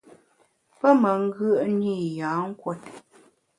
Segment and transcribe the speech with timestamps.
[0.79, 2.81] Pe me ngùe’ne i yâ nkùot.